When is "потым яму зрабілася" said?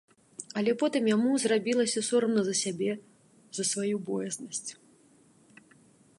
0.83-2.03